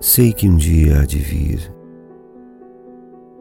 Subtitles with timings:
[0.00, 1.74] Sei que um dia há de vir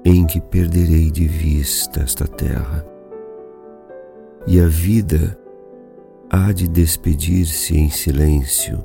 [0.04, 2.83] em que perderei de vista esta terra
[4.47, 5.38] e a vida
[6.31, 8.83] há de despedir-se em silêncio,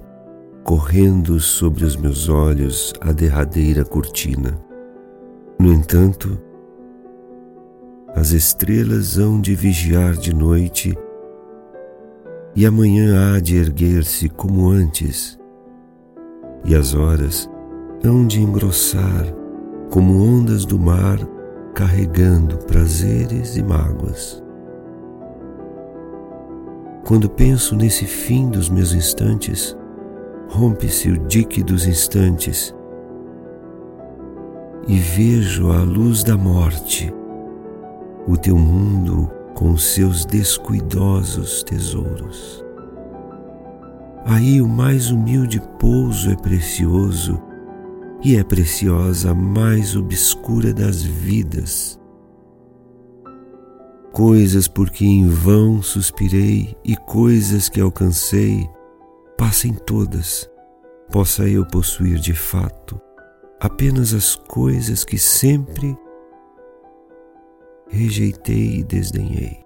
[0.62, 4.62] correndo sobre os meus olhos a derradeira cortina.
[5.59, 6.39] No entanto,
[8.14, 10.95] as estrelas hão de vigiar de noite
[12.54, 15.39] e amanhã há de erguer-se como antes,
[16.66, 17.48] e as horas
[18.05, 19.27] hão de engrossar
[19.91, 21.19] como ondas do mar
[21.74, 24.42] carregando prazeres e mágoas.
[27.06, 29.77] Quando penso nesse fim dos meus instantes,
[30.48, 32.75] rompe-se o dique dos instantes
[34.89, 37.12] e vejo a luz da morte,
[38.27, 42.64] o teu mundo com seus descuidosos tesouros.
[44.25, 47.41] Aí o mais humilde pouso é precioso
[48.25, 51.98] e é preciosa a mais obscura das vidas.
[54.12, 58.69] Coisas por que em vão suspirei e coisas que alcancei,
[59.37, 60.48] passem todas,
[61.11, 63.01] possa eu possuir de fato
[63.61, 65.97] apenas as coisas que sempre
[67.89, 69.64] rejeitei e desdenhei.